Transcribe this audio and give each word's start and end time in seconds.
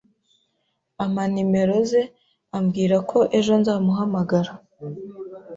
ampa 1.03 1.23
nimero 1.33 1.77
ze, 1.89 2.01
ambwirako 2.57 3.19
ejo 3.37 3.53
nzamuhamagara 3.61 4.51